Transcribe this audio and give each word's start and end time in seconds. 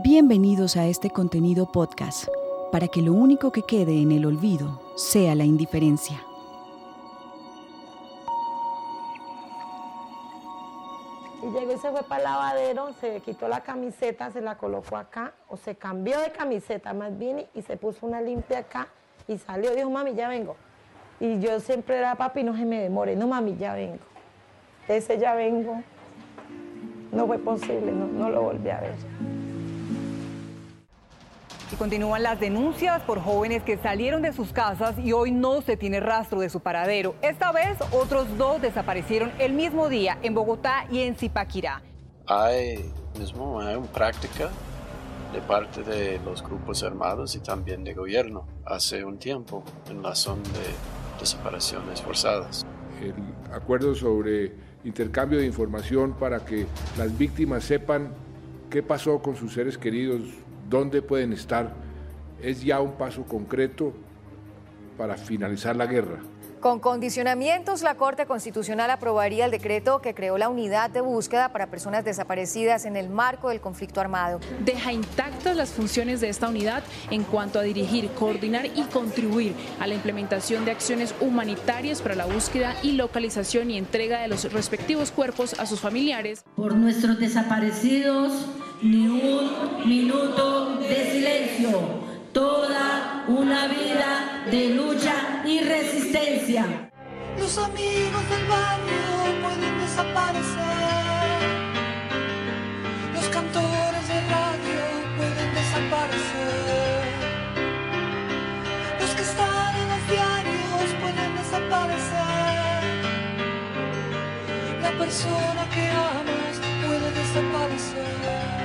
Bienvenidos 0.00 0.76
a 0.76 0.86
este 0.86 1.10
contenido 1.10 1.72
podcast, 1.72 2.28
para 2.70 2.86
que 2.86 3.02
lo 3.02 3.12
único 3.12 3.50
que 3.50 3.62
quede 3.62 4.00
en 4.00 4.12
el 4.12 4.26
olvido 4.26 4.80
sea 4.94 5.34
la 5.34 5.42
indiferencia. 5.44 6.22
Y 11.42 11.46
llegó 11.50 11.72
y 11.72 11.78
se 11.78 11.90
fue 11.90 12.04
para 12.04 12.18
el 12.18 12.24
lavadero, 12.24 12.92
se 13.00 13.20
quitó 13.22 13.48
la 13.48 13.62
camiseta, 13.62 14.30
se 14.30 14.40
la 14.40 14.56
colocó 14.56 14.96
acá, 14.96 15.32
o 15.48 15.56
se 15.56 15.74
cambió 15.74 16.20
de 16.20 16.30
camiseta 16.30 16.92
más 16.92 17.18
bien 17.18 17.46
y 17.52 17.62
se 17.62 17.76
puso 17.76 18.06
una 18.06 18.20
limpia 18.20 18.58
acá 18.58 18.86
y 19.26 19.36
salió. 19.36 19.74
Dijo, 19.74 19.90
mami, 19.90 20.14
ya 20.14 20.28
vengo. 20.28 20.54
Y 21.18 21.40
yo 21.40 21.58
siempre 21.58 21.96
era, 21.96 22.14
papi, 22.14 22.44
no 22.44 22.56
se 22.56 22.64
me 22.64 22.82
demore. 22.82 23.16
No, 23.16 23.26
mami, 23.26 23.56
ya 23.56 23.74
vengo. 23.74 23.98
Ese 24.86 25.18
ya 25.18 25.34
vengo. 25.34 25.82
No 27.10 27.26
fue 27.26 27.38
posible, 27.38 27.90
no, 27.90 28.06
no 28.06 28.30
lo 28.30 28.42
volví 28.42 28.70
a 28.70 28.80
ver. 28.80 29.47
Continúan 31.78 32.24
las 32.24 32.40
denuncias 32.40 33.02
por 33.02 33.20
jóvenes 33.20 33.62
que 33.62 33.78
salieron 33.78 34.20
de 34.20 34.32
sus 34.32 34.52
casas 34.52 34.98
y 34.98 35.12
hoy 35.12 35.30
no 35.30 35.62
se 35.62 35.76
tiene 35.76 36.00
rastro 36.00 36.40
de 36.40 36.50
su 36.50 36.58
paradero. 36.58 37.14
Esta 37.22 37.52
vez 37.52 37.78
otros 37.92 38.36
dos 38.36 38.60
desaparecieron 38.60 39.30
el 39.38 39.52
mismo 39.52 39.88
día 39.88 40.18
en 40.22 40.34
Bogotá 40.34 40.86
y 40.90 41.02
en 41.02 41.14
Zipaquirá. 41.14 41.80
Hay 42.26 42.92
mismo 43.16 43.60
hay 43.60 43.76
una 43.76 43.86
práctica 43.86 44.50
de 45.32 45.40
parte 45.40 45.84
de 45.84 46.18
los 46.24 46.42
grupos 46.42 46.82
armados 46.82 47.36
y 47.36 47.38
también 47.38 47.84
de 47.84 47.94
gobierno 47.94 48.44
hace 48.64 49.04
un 49.04 49.18
tiempo 49.18 49.62
en 49.88 50.02
la 50.02 50.16
zona 50.16 50.42
de 50.42 51.20
desapariciones 51.20 52.02
forzadas. 52.02 52.66
El 53.00 53.14
acuerdo 53.54 53.94
sobre 53.94 54.52
intercambio 54.82 55.38
de 55.38 55.46
información 55.46 56.14
para 56.14 56.44
que 56.44 56.66
las 56.96 57.16
víctimas 57.16 57.62
sepan 57.62 58.12
qué 58.68 58.82
pasó 58.82 59.22
con 59.22 59.36
sus 59.36 59.52
seres 59.52 59.78
queridos, 59.78 60.22
dónde 60.68 61.02
pueden 61.02 61.32
estar, 61.32 61.72
es 62.40 62.62
ya 62.62 62.80
un 62.80 62.92
paso 62.92 63.24
concreto 63.24 63.92
para 64.96 65.16
finalizar 65.16 65.76
la 65.76 65.86
guerra. 65.86 66.18
Con 66.60 66.80
condicionamientos, 66.80 67.82
la 67.82 67.94
Corte 67.94 68.26
Constitucional 68.26 68.90
aprobaría 68.90 69.44
el 69.44 69.52
decreto 69.52 70.00
que 70.00 70.12
creó 70.12 70.38
la 70.38 70.48
unidad 70.48 70.90
de 70.90 71.00
búsqueda 71.00 71.52
para 71.52 71.68
personas 71.68 72.04
desaparecidas 72.04 72.84
en 72.84 72.96
el 72.96 73.08
marco 73.08 73.50
del 73.50 73.60
conflicto 73.60 74.00
armado. 74.00 74.40
Deja 74.64 74.92
intactas 74.92 75.56
las 75.56 75.70
funciones 75.70 76.20
de 76.20 76.28
esta 76.28 76.48
unidad 76.48 76.82
en 77.12 77.22
cuanto 77.22 77.60
a 77.60 77.62
dirigir, 77.62 78.10
coordinar 78.10 78.66
y 78.66 78.82
contribuir 78.92 79.54
a 79.78 79.86
la 79.86 79.94
implementación 79.94 80.64
de 80.64 80.72
acciones 80.72 81.14
humanitarias 81.20 82.02
para 82.02 82.16
la 82.16 82.26
búsqueda 82.26 82.74
y 82.82 82.92
localización 82.92 83.70
y 83.70 83.78
entrega 83.78 84.20
de 84.20 84.26
los 84.26 84.52
respectivos 84.52 85.12
cuerpos 85.12 85.60
a 85.60 85.66
sus 85.66 85.78
familiares. 85.78 86.42
Por 86.56 86.74
nuestros 86.74 87.20
desaparecidos, 87.20 88.32
ni 88.82 89.06
un 89.06 89.88
minuto 89.88 90.57
vida 93.68 94.42
de 94.50 94.70
lucha 94.70 95.42
y 95.44 95.60
resistencia. 95.60 96.90
Los 97.38 97.56
amigos 97.58 98.28
del 98.30 98.46
barrio 98.46 99.42
pueden 99.42 99.78
desaparecer. 99.80 100.58
Los 103.14 103.28
cantores 103.28 104.08
de 104.08 104.20
radio 104.36 104.80
pueden 105.16 105.54
desaparecer. 105.54 107.04
Los 109.00 109.10
que 109.10 109.22
están 109.22 109.76
en 109.76 109.88
los 109.88 110.08
diarios 110.08 110.86
pueden 111.00 111.36
desaparecer. 111.36 112.82
La 114.82 114.90
persona 114.98 115.68
que 115.74 115.90
amas 115.90 116.56
puede 116.84 117.10
desaparecer. 117.12 118.57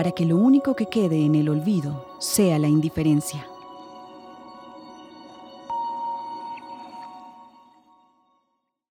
Para 0.00 0.12
que 0.12 0.24
lo 0.24 0.38
único 0.38 0.74
que 0.74 0.86
quede 0.86 1.26
en 1.26 1.34
el 1.34 1.50
olvido 1.50 2.06
sea 2.18 2.58
la 2.58 2.68
indiferencia. 2.68 3.46